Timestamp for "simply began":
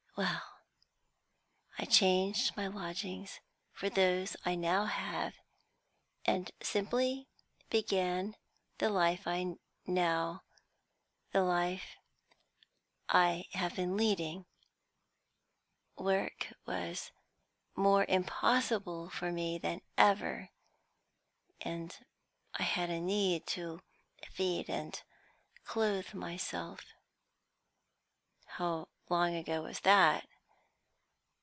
6.61-8.35